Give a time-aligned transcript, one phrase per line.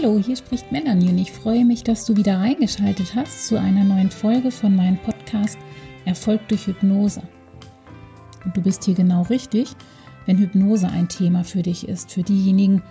[0.00, 3.82] Hallo, hier spricht Melanie und ich freue mich, dass du wieder reingeschaltet hast zu einer
[3.82, 5.58] neuen Folge von meinem Podcast
[6.04, 7.22] Erfolg durch Hypnose.
[8.44, 9.70] Und du bist hier genau richtig,
[10.26, 12.82] wenn Hypnose ein Thema für dich ist, für diejenigen,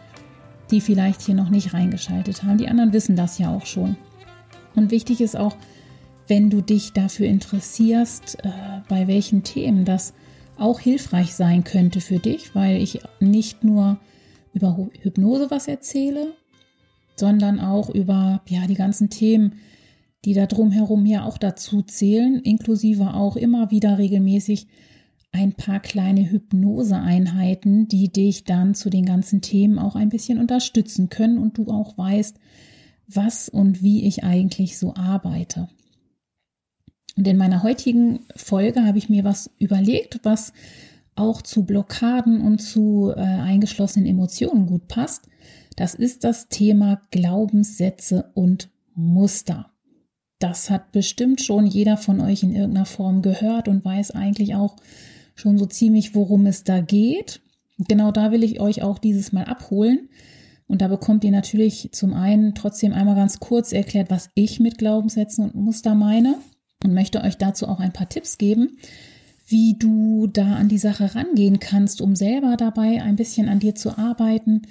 [0.69, 2.57] die vielleicht hier noch nicht reingeschaltet haben.
[2.57, 3.95] Die anderen wissen das ja auch schon.
[4.75, 5.55] Und wichtig ist auch,
[6.27, 8.49] wenn du dich dafür interessierst, äh,
[8.89, 10.13] bei welchen Themen das
[10.57, 13.97] auch hilfreich sein könnte für dich, weil ich nicht nur
[14.53, 16.33] über Hypnose was erzähle,
[17.19, 19.55] sondern auch über ja die ganzen Themen,
[20.25, 24.67] die da drumherum ja auch dazu zählen, inklusive auch immer wieder regelmäßig
[25.31, 31.09] ein paar kleine Hypnoseeinheiten, die dich dann zu den ganzen Themen auch ein bisschen unterstützen
[31.09, 32.37] können und du auch weißt,
[33.07, 35.69] was und wie ich eigentlich so arbeite.
[37.15, 40.53] Und in meiner heutigen Folge habe ich mir was überlegt, was
[41.15, 45.27] auch zu Blockaden und zu äh, eingeschlossenen Emotionen gut passt.
[45.77, 49.71] Das ist das Thema Glaubenssätze und Muster.
[50.39, 54.75] Das hat bestimmt schon jeder von euch in irgendeiner Form gehört und weiß eigentlich auch
[55.35, 57.41] schon so ziemlich, worum es da geht.
[57.77, 60.09] Genau da will ich euch auch dieses Mal abholen.
[60.67, 64.79] Und da bekommt ihr natürlich zum einen trotzdem einmal ganz kurz erklärt, was ich mit
[64.79, 66.39] Glaubenssätzen und Muster meine
[66.83, 68.77] und möchte euch dazu auch ein paar Tipps geben,
[69.45, 73.75] wie du da an die Sache rangehen kannst, um selber dabei ein bisschen an dir
[73.75, 74.63] zu arbeiten,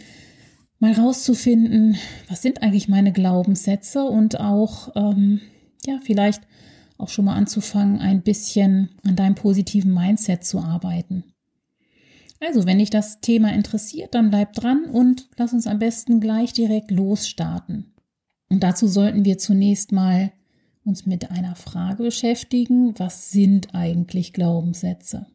[0.78, 1.96] mal rauszufinden,
[2.28, 5.40] was sind eigentlich meine Glaubenssätze und auch, ähm,
[5.86, 6.42] ja, vielleicht
[6.98, 11.24] auch schon mal anzufangen, ein bisschen an deinem positiven Mindset zu arbeiten.
[12.40, 16.52] Also, wenn dich das Thema interessiert, dann bleib dran und lass uns am besten gleich
[16.52, 17.94] direkt losstarten.
[18.48, 20.32] Und dazu sollten wir zunächst mal
[20.84, 25.26] uns mit einer Frage beschäftigen, was sind eigentlich Glaubenssätze?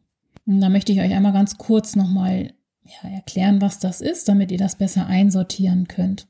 [0.46, 2.54] Und da möchte ich euch einmal ganz kurz nochmal
[2.84, 6.28] ja, erklären, was das ist, damit ihr das besser einsortieren könnt.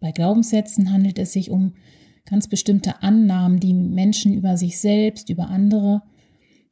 [0.00, 1.74] Bei Glaubenssätzen handelt es sich um
[2.24, 6.02] ganz bestimmte Annahmen, die Menschen über sich selbst, über andere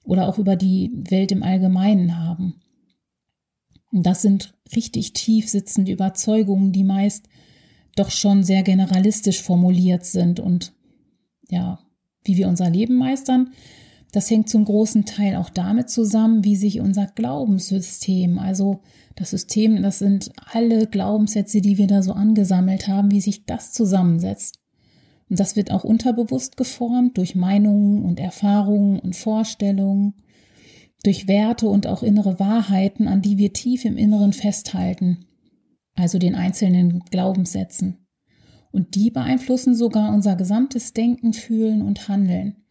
[0.05, 2.61] oder auch über die Welt im Allgemeinen haben.
[3.91, 7.29] Und das sind richtig tief sitzende Überzeugungen, die meist
[7.97, 10.75] doch schon sehr generalistisch formuliert sind und
[11.49, 11.79] ja,
[12.25, 13.53] wie wir unser Leben meistern,
[14.13, 18.81] das hängt zum großen Teil auch damit zusammen, wie sich unser Glaubenssystem, also
[19.15, 23.73] das System, das sind alle Glaubenssätze, die wir da so angesammelt haben, wie sich das
[23.73, 24.59] zusammensetzt.
[25.29, 30.15] Und das wird auch unterbewusst geformt durch Meinungen und Erfahrungen und Vorstellungen,
[31.03, 35.27] durch Werte und auch innere Wahrheiten, an die wir tief im Inneren festhalten,
[35.95, 38.07] also den einzelnen Glaubenssätzen.
[38.71, 42.66] Und die beeinflussen sogar unser gesamtes Denken, Fühlen und Handeln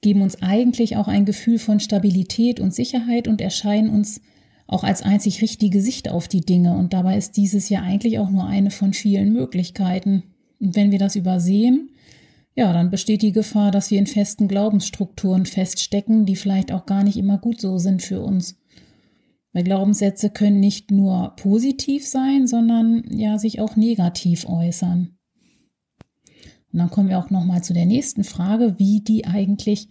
[0.00, 4.20] geben uns eigentlich auch ein Gefühl von Stabilität und Sicherheit und erscheinen uns
[4.66, 6.76] auch als einzig richtige Sicht auf die Dinge.
[6.76, 10.24] Und dabei ist dieses ja eigentlich auch nur eine von vielen Möglichkeiten.
[10.60, 11.90] Und wenn wir das übersehen,
[12.54, 17.04] ja, dann besteht die Gefahr, dass wir in festen Glaubensstrukturen feststecken, die vielleicht auch gar
[17.04, 18.58] nicht immer gut so sind für uns.
[19.52, 25.15] Weil Glaubenssätze können nicht nur positiv sein, sondern ja sich auch negativ äußern.
[26.76, 29.88] Und dann kommen wir auch noch mal zu der nächsten Frage, wie die eigentlich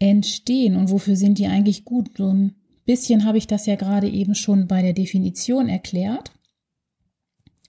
[0.00, 2.10] entstehen und wofür sind die eigentlich gut.
[2.18, 6.32] So ein bisschen habe ich das ja gerade eben schon bei der Definition erklärt.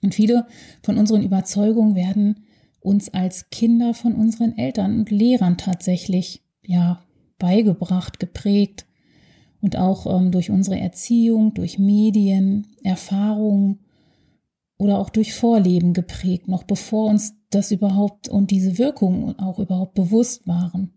[0.01, 0.47] Und viele
[0.81, 2.47] von unseren Überzeugungen werden
[2.79, 7.03] uns als Kinder von unseren Eltern und Lehrern tatsächlich ja
[7.37, 8.87] beigebracht, geprägt
[9.61, 13.77] und auch ähm, durch unsere Erziehung, durch Medien, Erfahrungen
[14.79, 19.95] oder auch durch Vorleben geprägt, noch bevor uns das überhaupt und diese Wirkung auch überhaupt
[19.95, 20.93] bewusst waren.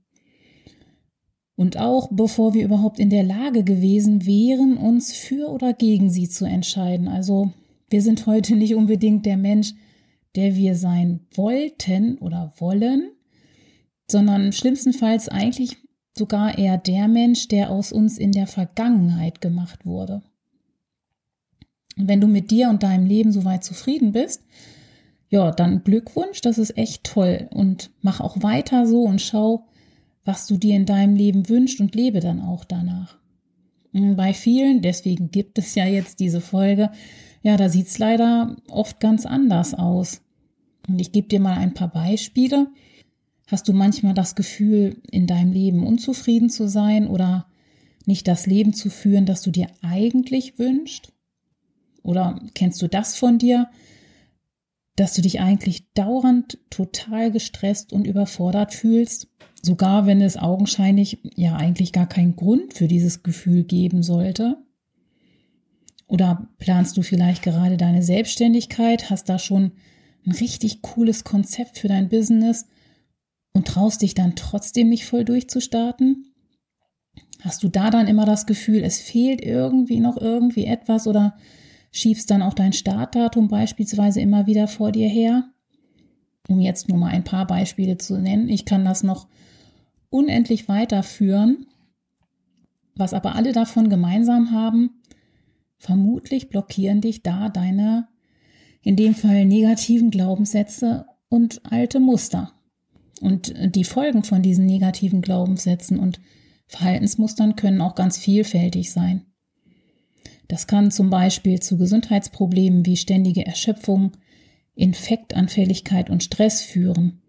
[1.55, 6.29] Und auch bevor wir überhaupt in der Lage gewesen wären, uns für oder gegen sie
[6.29, 7.09] zu entscheiden.
[7.09, 7.53] Also
[7.89, 9.75] wir sind heute nicht unbedingt der Mensch,
[10.35, 13.11] der wir sein wollten oder wollen,
[14.11, 15.77] sondern schlimmstenfalls eigentlich
[16.17, 20.23] sogar eher der Mensch, der aus uns in der Vergangenheit gemacht wurde.
[21.97, 24.43] Und wenn du mit dir und deinem Leben soweit zufrieden bist,
[25.33, 27.49] ja, dann Glückwunsch, das ist echt toll.
[27.55, 29.65] Und mach auch weiter so und schau,
[30.27, 33.17] was du dir in deinem Leben wünschst und lebe dann auch danach.
[33.93, 36.91] Bei vielen, deswegen gibt es ja jetzt diese Folge,
[37.41, 40.21] ja, da sieht's leider oft ganz anders aus.
[40.87, 42.69] Und ich gebe dir mal ein paar Beispiele.
[43.47, 47.47] Hast du manchmal das Gefühl, in deinem Leben unzufrieden zu sein oder
[48.05, 51.11] nicht das Leben zu führen, das du dir eigentlich wünschst?
[52.03, 53.71] Oder kennst du das von dir,
[54.97, 59.29] dass du dich eigentlich dauernd total gestresst und überfordert fühlst,
[59.63, 64.59] sogar wenn es augenscheinlich ja eigentlich gar keinen Grund für dieses Gefühl geben sollte?
[66.07, 69.73] Oder planst du vielleicht gerade deine Selbstständigkeit, hast da schon
[70.27, 72.67] ein richtig cooles Konzept für dein Business
[73.55, 76.27] und traust dich dann trotzdem nicht voll durchzustarten?
[77.41, 81.37] Hast du da dann immer das Gefühl, es fehlt irgendwie noch irgendwie etwas oder
[81.93, 85.45] schiebst dann auch dein Startdatum beispielsweise immer wieder vor dir her?
[86.49, 88.49] Um jetzt nur mal ein paar Beispiele zu nennen.
[88.49, 89.29] Ich kann das noch
[90.11, 91.67] unendlich weiterführen.
[92.97, 95.03] Was aber alle davon gemeinsam haben,
[95.79, 98.09] vermutlich blockieren dich da deine,
[98.83, 102.53] in dem Fall negativen Glaubenssätze und alte Muster.
[103.21, 106.21] Und die Folgen von diesen negativen Glaubenssätzen und
[106.67, 109.27] Verhaltensmustern können auch ganz vielfältig sein.
[110.49, 114.13] Das kann zum Beispiel zu Gesundheitsproblemen wie ständige Erschöpfung,
[114.75, 117.23] Infektanfälligkeit und Stress führen.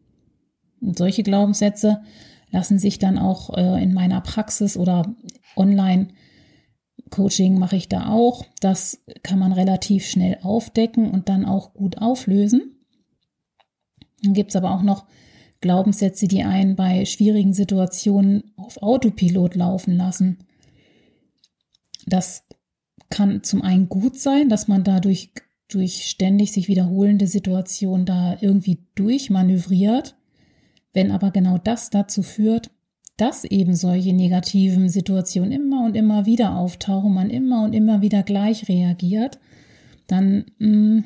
[0.81, 2.01] Und solche Glaubenssätze
[2.51, 5.15] lassen sich dann auch äh, in meiner Praxis oder
[5.55, 6.09] online
[7.09, 8.45] Coaching mache ich da auch.
[8.59, 12.85] Das kann man relativ schnell aufdecken und dann auch gut auflösen.
[14.23, 15.05] Dann gibt es aber auch noch
[15.61, 20.39] Glaubenssätze, die einen bei schwierigen Situationen auf Autopilot laufen lassen.
[22.05, 22.45] Das
[23.13, 25.29] kann zum einen gut sein, dass man dadurch
[25.67, 30.15] durch ständig sich wiederholende Situationen da irgendwie durchmanövriert.
[30.93, 32.71] Wenn aber genau das dazu führt,
[33.15, 38.23] dass eben solche negativen Situationen immer und immer wieder auftauchen, man immer und immer wieder
[38.23, 39.39] gleich reagiert,
[40.07, 41.03] dann mh, mm,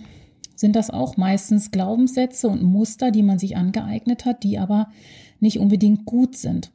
[0.56, 4.88] sind das auch meistens Glaubenssätze und Muster, die man sich angeeignet hat, die aber
[5.42, 6.72] nicht unbedingt gut sind.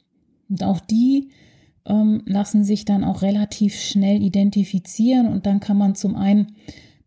[0.51, 1.31] Und auch die
[1.87, 6.57] ähm, lassen sich dann auch relativ schnell identifizieren und dann kann man zum einen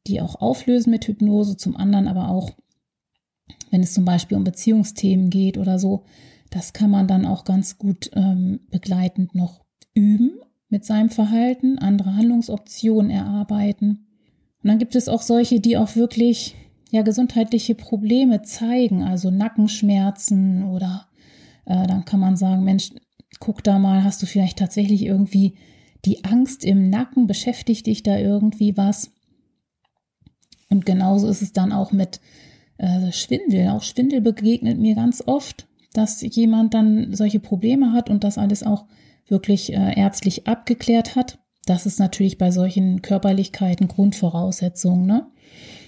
[0.07, 2.51] die auch auflösen mit Hypnose, zum anderen aber auch,
[3.71, 6.03] wenn es zum Beispiel um Beziehungsthemen geht oder so,
[6.51, 10.39] das kann man dann auch ganz gut ähm, begleitend noch üben
[10.69, 14.07] mit seinem Verhalten, andere Handlungsoptionen erarbeiten.
[14.63, 16.55] Und dann gibt es auch solche, die auch wirklich
[16.91, 21.07] ja gesundheitliche Probleme zeigen, also Nackenschmerzen oder
[21.65, 22.91] äh, dann kann man sagen, Mensch,
[23.39, 25.55] guck da mal, hast du vielleicht tatsächlich irgendwie
[26.05, 29.11] die Angst im Nacken, beschäftigt dich da irgendwie was?
[30.69, 32.19] Und genauso ist es dann auch mit
[32.77, 33.69] äh, Schwindel.
[33.69, 38.63] Auch Schwindel begegnet mir ganz oft, dass jemand dann solche Probleme hat und das alles
[38.63, 38.85] auch
[39.27, 41.39] wirklich äh, ärztlich abgeklärt hat.
[41.65, 45.05] Das ist natürlich bei solchen Körperlichkeiten Grundvoraussetzungen.
[45.05, 45.27] Ne?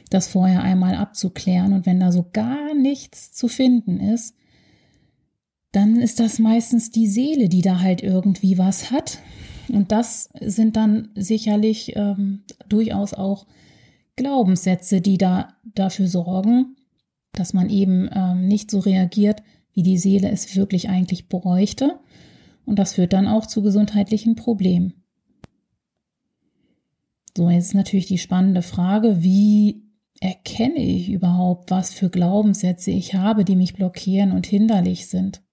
[0.10, 1.74] das vorher einmal abzuklären.
[1.74, 4.36] Und wenn da so gar nichts zu finden ist,
[5.78, 9.20] dann ist das meistens die Seele, die da halt irgendwie was hat.
[9.70, 13.46] Und das sind dann sicherlich ähm, durchaus auch
[14.16, 16.78] Glaubenssätze, die da dafür sorgen,
[17.32, 22.00] dass man eben ähm, nicht so reagiert, wie die Seele es wirklich eigentlich bräuchte.
[22.66, 24.94] Und das führt dann auch zu gesundheitlichen Problemen.
[27.38, 29.84] So, jetzt ist natürlich die spannende Frage, wie
[30.22, 35.44] erkenne ich überhaupt, was für Glaubenssätze ich habe, die mich blockieren und hinderlich sind?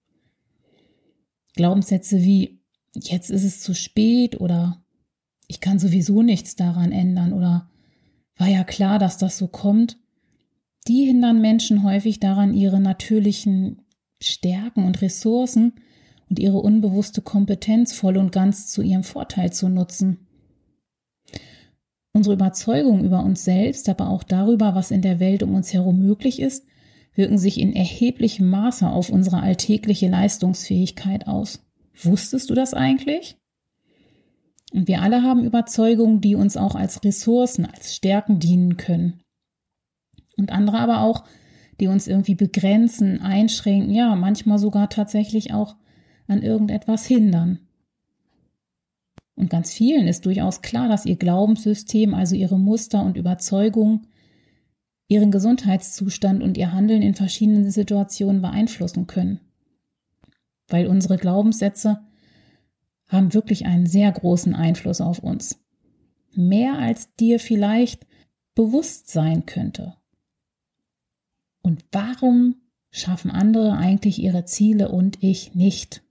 [1.55, 2.61] Glaubenssätze wie,
[2.93, 4.83] jetzt ist es zu spät oder
[5.47, 7.69] ich kann sowieso nichts daran ändern oder
[8.37, 9.97] war ja klar, dass das so kommt,
[10.87, 13.81] die hindern Menschen häufig daran, ihre natürlichen
[14.21, 15.73] Stärken und Ressourcen
[16.29, 20.27] und ihre unbewusste Kompetenz voll und ganz zu ihrem Vorteil zu nutzen.
[22.13, 25.99] Unsere Überzeugungen über uns selbst, aber auch darüber, was in der Welt um uns herum
[25.99, 26.65] möglich ist,
[27.15, 31.65] wirken sich in erheblichem Maße auf unsere alltägliche Leistungsfähigkeit aus.
[32.03, 33.37] Wusstest du das eigentlich?
[34.73, 39.21] Und wir alle haben Überzeugungen, die uns auch als Ressourcen, als Stärken dienen können.
[40.37, 41.23] Und andere aber auch,
[41.79, 45.77] die uns irgendwie begrenzen, einschränken, ja, manchmal sogar tatsächlich auch
[46.27, 47.59] an irgendetwas hindern.
[49.35, 54.07] Und ganz vielen ist durchaus klar, dass ihr Glaubenssystem, also ihre Muster und Überzeugungen,
[55.07, 59.39] ihren Gesundheitszustand und ihr Handeln in verschiedenen Situationen beeinflussen können.
[60.67, 61.99] Weil unsere Glaubenssätze
[63.07, 65.59] haben wirklich einen sehr großen Einfluss auf uns.
[66.33, 68.07] Mehr als dir vielleicht
[68.55, 69.95] bewusst sein könnte.
[71.61, 72.55] Und warum
[72.89, 76.03] schaffen andere eigentlich ihre Ziele und ich nicht?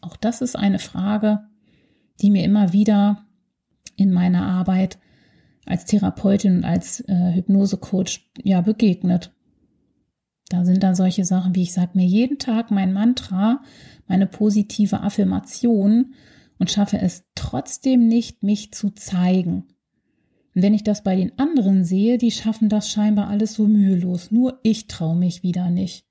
[0.00, 1.46] Auch das ist eine Frage,
[2.20, 3.26] die mir immer wieder
[3.96, 4.98] in meiner Arbeit
[5.66, 9.32] als Therapeutin und als äh, Hypnosecoach ja begegnet.
[10.48, 13.62] Da sind dann solche Sachen wie ich sage mir jeden Tag mein Mantra,
[14.08, 16.14] meine positive Affirmation
[16.58, 19.66] und schaffe es trotzdem nicht, mich zu zeigen.
[20.54, 24.30] Und wenn ich das bei den anderen sehe, die schaffen das scheinbar alles so mühelos,
[24.32, 26.04] nur ich traue mich wieder nicht.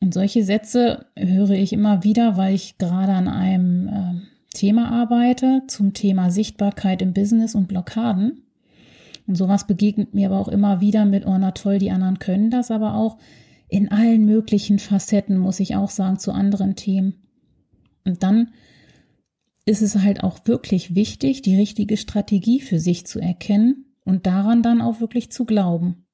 [0.00, 5.62] Und solche Sätze höre ich immer wieder, weil ich gerade an einem äh, Thema arbeite
[5.66, 8.42] zum Thema Sichtbarkeit im Business und Blockaden.
[9.26, 12.50] Und sowas begegnet mir aber auch immer wieder mit, oh na toll, die anderen können
[12.50, 13.18] das, aber auch
[13.68, 17.14] in allen möglichen Facetten, muss ich auch sagen, zu anderen Themen.
[18.04, 18.50] Und dann
[19.64, 24.62] ist es halt auch wirklich wichtig, die richtige Strategie für sich zu erkennen und daran
[24.62, 26.04] dann auch wirklich zu glauben.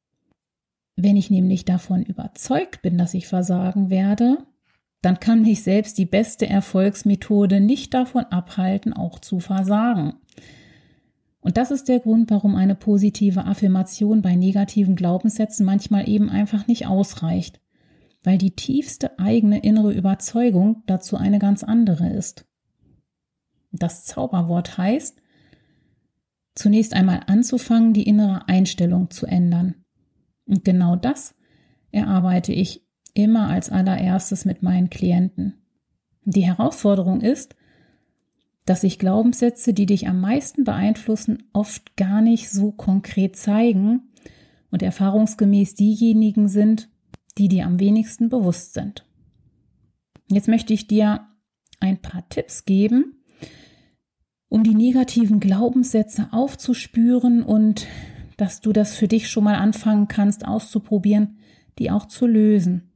[0.96, 4.38] Wenn ich nämlich davon überzeugt bin, dass ich versagen werde,
[5.00, 10.14] dann kann mich selbst die beste Erfolgsmethode nicht davon abhalten, auch zu versagen.
[11.40, 16.66] Und das ist der Grund, warum eine positive Affirmation bei negativen Glaubenssätzen manchmal eben einfach
[16.66, 17.60] nicht ausreicht,
[18.24, 22.44] weil die tiefste eigene innere Überzeugung dazu eine ganz andere ist.
[23.70, 25.22] Das Zauberwort heißt,
[26.54, 29.76] zunächst einmal anzufangen, die innere Einstellung zu ändern.
[30.44, 31.36] Und genau das
[31.92, 32.87] erarbeite ich
[33.18, 35.54] immer als allererstes mit meinen Klienten.
[36.24, 37.56] Die Herausforderung ist,
[38.64, 44.02] dass sich Glaubenssätze, die dich am meisten beeinflussen, oft gar nicht so konkret zeigen
[44.70, 46.88] und erfahrungsgemäß diejenigen sind,
[47.38, 49.04] die dir am wenigsten bewusst sind.
[50.30, 51.26] Jetzt möchte ich dir
[51.80, 53.24] ein paar Tipps geben,
[54.48, 57.86] um die negativen Glaubenssätze aufzuspüren und
[58.36, 61.38] dass du das für dich schon mal anfangen kannst auszuprobieren,
[61.78, 62.87] die auch zu lösen.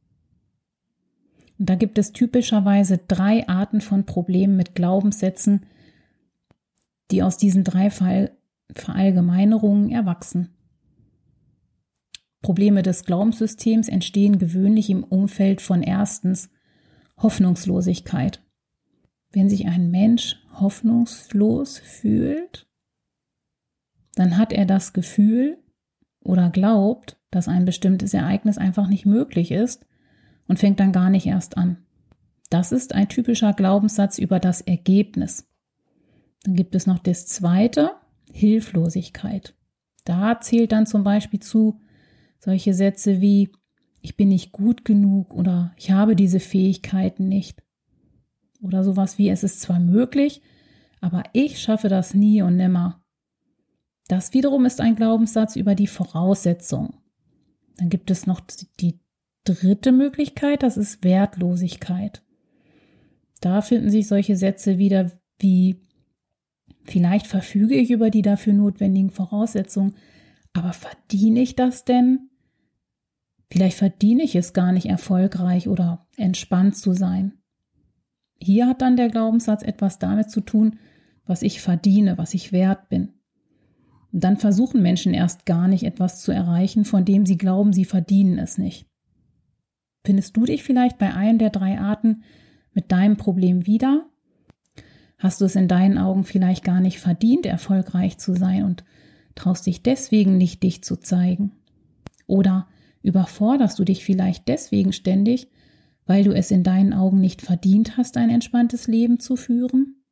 [1.64, 5.64] Da gibt es typischerweise drei Arten von Problemen mit Glaubenssätzen,
[7.12, 7.88] die aus diesen drei
[8.72, 10.48] Verallgemeinerungen erwachsen.
[12.40, 16.50] Probleme des Glaubenssystems entstehen gewöhnlich im Umfeld von erstens
[17.16, 18.42] Hoffnungslosigkeit.
[19.30, 22.66] Wenn sich ein Mensch hoffnungslos fühlt,
[24.16, 25.58] dann hat er das Gefühl
[26.24, 29.86] oder glaubt, dass ein bestimmtes Ereignis einfach nicht möglich ist
[30.46, 31.78] und fängt dann gar nicht erst an.
[32.50, 35.48] Das ist ein typischer Glaubenssatz über das Ergebnis.
[36.42, 37.92] Dann gibt es noch das zweite,
[38.32, 39.54] Hilflosigkeit.
[40.04, 41.80] Da zählt dann zum Beispiel zu
[42.40, 43.50] solche Sätze wie
[44.02, 47.62] ich bin nicht gut genug oder ich habe diese Fähigkeiten nicht.
[48.60, 50.42] Oder sowas wie es ist zwar möglich,
[51.00, 53.02] aber ich schaffe das nie und nimmer.
[54.08, 56.94] Das wiederum ist ein Glaubenssatz über die Voraussetzung.
[57.76, 58.40] Dann gibt es noch
[58.80, 59.00] die
[59.44, 62.22] dritte Möglichkeit, das ist Wertlosigkeit.
[63.40, 65.80] Da finden sich solche Sätze wieder wie
[66.84, 69.94] vielleicht verfüge ich über die dafür notwendigen Voraussetzungen,
[70.52, 72.30] aber verdiene ich das denn?
[73.50, 77.34] Vielleicht verdiene ich es gar nicht erfolgreich oder entspannt zu sein.
[78.40, 80.78] Hier hat dann der Glaubenssatz etwas damit zu tun,
[81.26, 83.12] was ich verdiene, was ich wert bin.
[84.12, 87.84] Und dann versuchen Menschen erst gar nicht etwas zu erreichen, von dem sie glauben, sie
[87.84, 88.86] verdienen es nicht.
[90.04, 92.22] Findest du dich vielleicht bei einem der drei Arten
[92.74, 94.06] mit deinem Problem wieder?
[95.18, 98.84] Hast du es in deinen Augen vielleicht gar nicht verdient, erfolgreich zu sein und
[99.36, 101.52] traust dich deswegen nicht, dich zu zeigen?
[102.26, 102.66] Oder
[103.02, 105.48] überforderst du dich vielleicht deswegen ständig,
[106.06, 110.02] weil du es in deinen Augen nicht verdient hast, ein entspanntes Leben zu führen?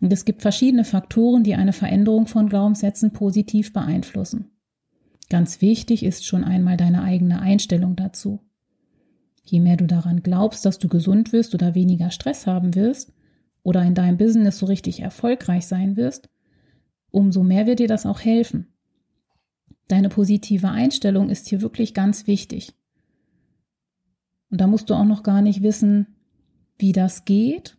[0.00, 4.50] Und es gibt verschiedene Faktoren, die eine Veränderung von Glaubenssätzen positiv beeinflussen.
[5.28, 8.45] Ganz wichtig ist schon einmal deine eigene Einstellung dazu.
[9.46, 13.12] Je mehr du daran glaubst, dass du gesund wirst oder weniger Stress haben wirst
[13.62, 16.28] oder in deinem Business so richtig erfolgreich sein wirst,
[17.10, 18.66] umso mehr wird dir das auch helfen.
[19.86, 22.74] Deine positive Einstellung ist hier wirklich ganz wichtig.
[24.50, 26.16] Und da musst du auch noch gar nicht wissen,
[26.76, 27.76] wie das geht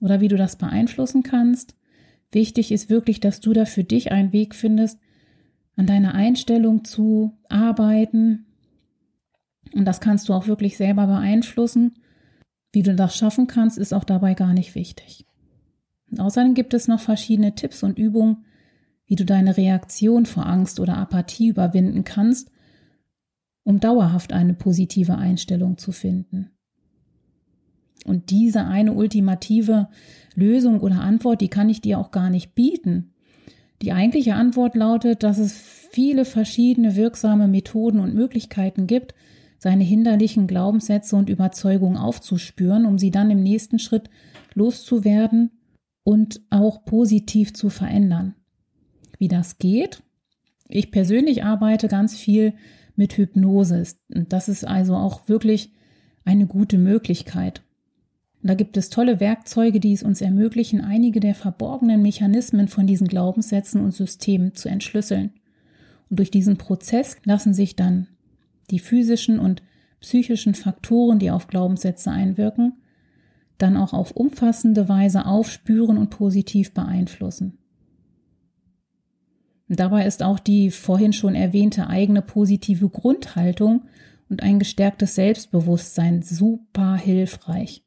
[0.00, 1.76] oder wie du das beeinflussen kannst.
[2.30, 4.98] Wichtig ist wirklich, dass du da für dich einen Weg findest,
[5.76, 8.46] an deiner Einstellung zu arbeiten,
[9.74, 11.94] und das kannst du auch wirklich selber beeinflussen.
[12.72, 15.26] Wie du das schaffen kannst, ist auch dabei gar nicht wichtig.
[16.10, 18.44] Und außerdem gibt es noch verschiedene Tipps und Übungen,
[19.06, 22.50] wie du deine Reaktion vor Angst oder Apathie überwinden kannst,
[23.64, 26.50] um dauerhaft eine positive Einstellung zu finden.
[28.04, 29.88] Und diese eine ultimative
[30.34, 33.12] Lösung oder Antwort, die kann ich dir auch gar nicht bieten.
[33.80, 35.52] Die eigentliche Antwort lautet, dass es
[35.92, 39.14] viele verschiedene wirksame Methoden und Möglichkeiten gibt,
[39.62, 44.10] seine hinderlichen Glaubenssätze und Überzeugungen aufzuspüren, um sie dann im nächsten Schritt
[44.54, 45.52] loszuwerden
[46.02, 48.34] und auch positiv zu verändern.
[49.18, 50.02] Wie das geht?
[50.66, 52.54] Ich persönlich arbeite ganz viel
[52.96, 53.86] mit Hypnose.
[54.08, 55.70] Das ist also auch wirklich
[56.24, 57.62] eine gute Möglichkeit.
[58.42, 63.06] Da gibt es tolle Werkzeuge, die es uns ermöglichen, einige der verborgenen Mechanismen von diesen
[63.06, 65.30] Glaubenssätzen und Systemen zu entschlüsseln.
[66.10, 68.08] Und durch diesen Prozess lassen sich dann
[68.72, 69.62] die physischen und
[70.00, 72.72] psychischen Faktoren, die auf Glaubenssätze einwirken,
[73.58, 77.58] dann auch auf umfassende Weise aufspüren und positiv beeinflussen.
[79.68, 83.82] Dabei ist auch die vorhin schon erwähnte eigene positive Grundhaltung
[84.28, 87.84] und ein gestärktes Selbstbewusstsein super hilfreich.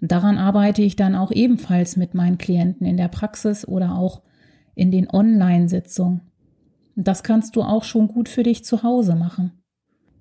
[0.00, 4.22] Daran arbeite ich dann auch ebenfalls mit meinen Klienten in der Praxis oder auch
[4.74, 6.20] in den Online-Sitzungen.
[6.96, 9.52] Das kannst du auch schon gut für dich zu Hause machen.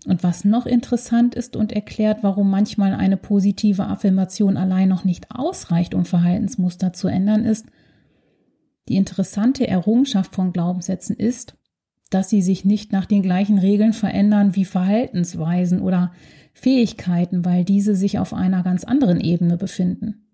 [0.06, 5.32] Und was noch interessant ist und erklärt, warum manchmal eine positive Affirmation allein noch nicht
[5.32, 7.66] ausreicht, um Verhaltensmuster zu ändern, ist,
[8.90, 11.56] die interessante Errungenschaft von Glaubenssätzen ist,
[12.10, 16.12] dass sie sich nicht nach den gleichen Regeln verändern wie Verhaltensweisen oder
[16.54, 20.28] Fähigkeiten, weil diese sich auf einer ganz anderen Ebene befinden.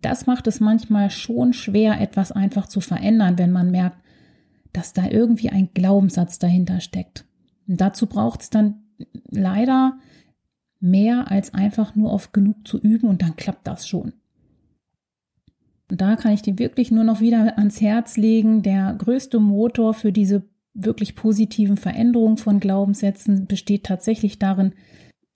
[0.00, 3.98] Das macht es manchmal schon schwer, etwas einfach zu verändern, wenn man merkt,
[4.72, 7.26] dass da irgendwie ein Glaubenssatz dahinter steckt.
[7.68, 8.81] Und dazu braucht es dann
[9.30, 9.98] leider
[10.80, 14.12] mehr als einfach nur oft genug zu üben und dann klappt das schon.
[15.90, 19.94] Und da kann ich dir wirklich nur noch wieder ans Herz legen, der größte Motor
[19.94, 20.42] für diese
[20.74, 24.72] wirklich positiven Veränderungen von Glaubenssätzen besteht tatsächlich darin,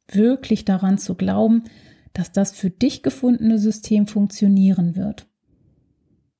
[0.08, 1.64] wirklich daran zu glauben,
[2.12, 5.26] dass das für dich gefundene System funktionieren wird.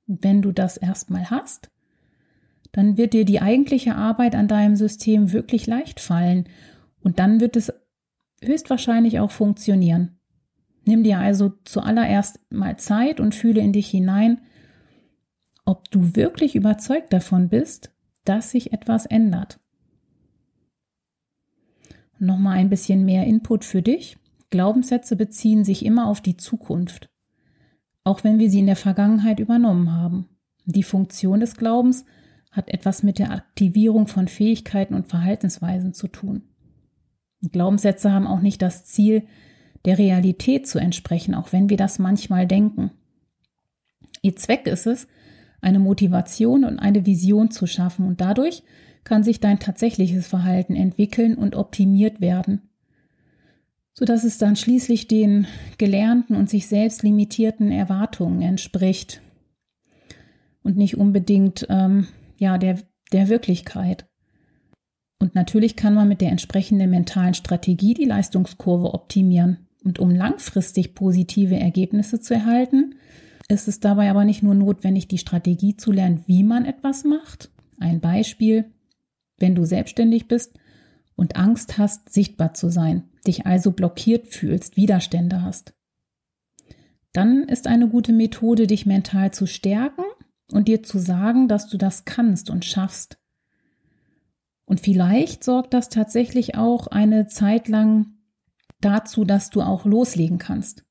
[0.07, 1.69] Und wenn du das erstmal hast,
[2.71, 6.47] dann wird dir die eigentliche Arbeit an deinem System wirklich leicht fallen
[7.01, 7.73] und dann wird es
[8.43, 10.19] höchstwahrscheinlich auch funktionieren.
[10.85, 14.41] Nimm dir also zuallererst mal Zeit und fühle in dich hinein,
[15.65, 17.91] ob du wirklich überzeugt davon bist,
[18.23, 19.59] dass sich etwas ändert.
[22.19, 24.17] Nochmal ein bisschen mehr Input für dich.
[24.49, 27.09] Glaubenssätze beziehen sich immer auf die Zukunft,
[28.03, 30.29] auch wenn wir sie in der Vergangenheit übernommen haben.
[30.65, 32.05] Die Funktion des Glaubens
[32.51, 36.46] hat etwas mit der Aktivierung von Fähigkeiten und Verhaltensweisen zu tun.
[37.51, 39.23] Glaubenssätze haben auch nicht das Ziel,
[39.85, 42.91] der Realität zu entsprechen, auch wenn wir das manchmal denken.
[44.21, 45.07] Ihr Zweck ist es,
[45.61, 48.63] eine Motivation und eine Vision zu schaffen und dadurch
[49.03, 52.69] kann sich dein tatsächliches Verhalten entwickeln und optimiert werden,
[53.93, 59.21] sodass es dann schließlich den gelernten und sich selbst limitierten Erwartungen entspricht
[60.63, 62.07] und nicht unbedingt ähm,
[62.37, 62.79] ja der
[63.11, 64.05] der Wirklichkeit.
[65.19, 69.67] Und natürlich kann man mit der entsprechenden mentalen Strategie die Leistungskurve optimieren.
[69.83, 72.95] Und um langfristig positive Ergebnisse zu erhalten,
[73.47, 77.49] ist es dabei aber nicht nur notwendig, die Strategie zu lernen, wie man etwas macht.
[77.79, 78.65] Ein Beispiel,
[79.37, 80.59] wenn du selbstständig bist
[81.15, 85.73] und Angst hast, sichtbar zu sein, dich also blockiert fühlst, Widerstände hast.
[87.13, 90.03] Dann ist eine gute Methode, dich mental zu stärken
[90.51, 93.17] und dir zu sagen, dass du das kannst und schaffst.
[94.67, 98.17] Und vielleicht sorgt das tatsächlich auch eine Zeit lang
[98.81, 100.83] dazu, dass du auch loslegen kannst.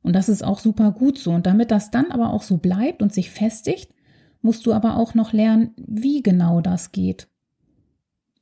[0.00, 1.32] Und das ist auch super gut so.
[1.32, 3.92] Und damit das dann aber auch so bleibt und sich festigt,
[4.42, 7.28] musst du aber auch noch lernen, wie genau das geht.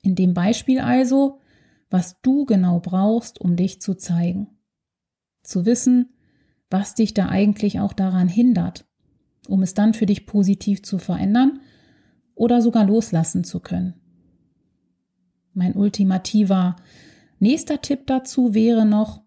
[0.03, 1.41] In dem Beispiel also,
[1.89, 4.49] was du genau brauchst, um dich zu zeigen.
[5.43, 6.11] Zu wissen,
[6.69, 8.85] was dich da eigentlich auch daran hindert,
[9.49, 11.61] um es dann für dich positiv zu verändern
[12.35, 13.95] oder sogar loslassen zu können.
[15.57, 16.77] Mein ultimativer
[17.39, 19.23] nächster Tipp dazu wäre noch,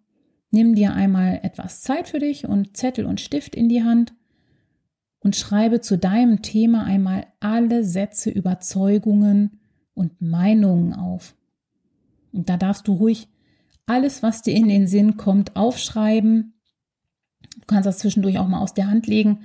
[0.52, 4.14] nimm dir einmal etwas Zeit für dich und Zettel und Stift in die Hand
[5.22, 9.60] und schreibe zu deinem Thema einmal alle Sätze, Überzeugungen
[9.96, 11.36] und Meinungen auf.
[12.32, 13.28] Und da darfst du ruhig
[13.88, 16.54] alles, was dir in den Sinn kommt, aufschreiben.
[17.56, 19.40] Du kannst das zwischendurch auch mal aus der Hand legen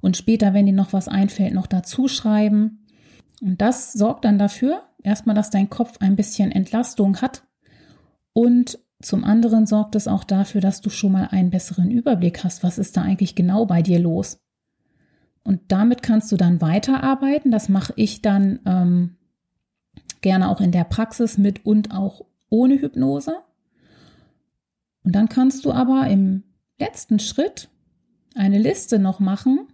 [0.00, 2.86] und später, wenn dir noch was einfällt, noch dazu schreiben.
[3.42, 7.42] Und das sorgt dann dafür, erstmal, dass dein Kopf ein bisschen Entlastung hat
[8.32, 12.62] und zum anderen sorgt es auch dafür, dass du schon mal einen besseren Überblick hast,
[12.62, 14.38] was ist da eigentlich genau bei dir los.
[15.42, 17.50] Und damit kannst du dann weiterarbeiten.
[17.50, 19.16] Das mache ich dann ähm,
[20.20, 23.36] gerne auch in der Praxis mit und auch ohne Hypnose.
[25.02, 26.42] Und dann kannst du aber im
[26.78, 27.70] letzten Schritt
[28.34, 29.66] eine Liste noch machen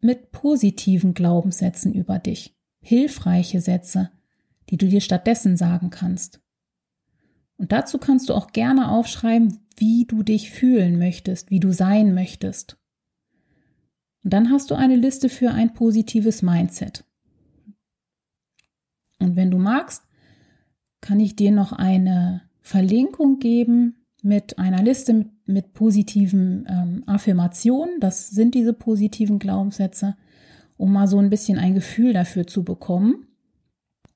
[0.00, 4.10] mit positiven Glaubenssätzen über dich, hilfreiche Sätze,
[4.70, 6.40] die du dir stattdessen sagen kannst.
[7.56, 12.14] Und dazu kannst du auch gerne aufschreiben, wie du dich fühlen möchtest, wie du sein
[12.14, 12.76] möchtest.
[14.22, 17.04] Und dann hast du eine Liste für ein positives Mindset.
[19.18, 20.02] Und wenn du magst,
[21.00, 28.00] kann ich dir noch eine Verlinkung geben mit einer Liste mit, mit positiven ähm, Affirmationen.
[28.00, 30.16] Das sind diese positiven Glaubenssätze,
[30.78, 33.26] um mal so ein bisschen ein Gefühl dafür zu bekommen.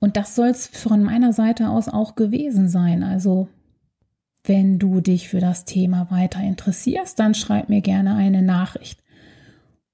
[0.01, 3.03] Und das soll es von meiner Seite aus auch gewesen sein.
[3.03, 3.49] Also
[4.45, 9.03] wenn du dich für das Thema weiter interessierst, dann schreib mir gerne eine Nachricht.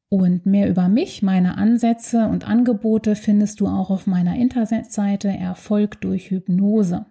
[0.08, 6.00] Und mehr über mich, meine Ansätze und Angebote findest du auch auf meiner Internetseite Erfolg
[6.00, 7.06] durch Hypnose.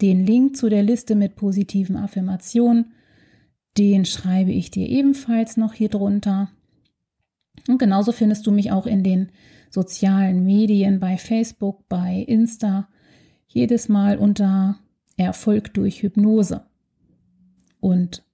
[0.00, 2.92] Den Link zu der Liste mit positiven Affirmationen,
[3.76, 6.50] den schreibe ich dir ebenfalls noch hier drunter.
[7.66, 9.30] Und genauso findest du mich auch in den
[9.70, 12.88] sozialen Medien bei Facebook, bei Insta,
[13.46, 14.78] jedes Mal unter
[15.16, 16.62] Erfolg durch Hypnose.
[17.80, 18.24] Und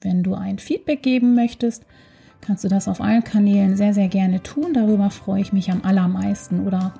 [0.00, 1.84] wenn du ein Feedback geben möchtest,
[2.40, 4.72] kannst du das auf allen Kanälen sehr, sehr gerne tun.
[4.72, 6.66] Darüber freue ich mich am allermeisten.
[6.66, 6.94] Oder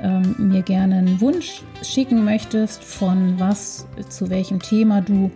[0.00, 5.30] ähm, mir gerne einen Wunsch schicken möchtest, von was, zu welchem Thema du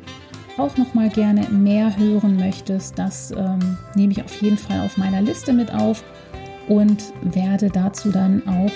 [0.56, 4.96] auch noch mal gerne mehr hören möchtest, das ähm, nehme ich auf jeden Fall auf
[4.96, 6.02] meiner Liste mit auf
[6.68, 8.72] und werde dazu dann auch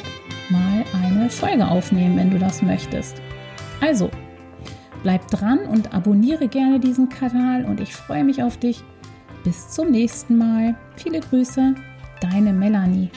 [0.50, 3.20] mal eine Folge aufnehmen, wenn du das möchtest.
[3.80, 4.10] Also,
[5.02, 8.82] bleib dran und abonniere gerne diesen Kanal und ich freue mich auf dich.
[9.44, 10.76] Bis zum nächsten Mal.
[10.96, 11.74] Viele Grüße,
[12.20, 13.10] deine Melanie.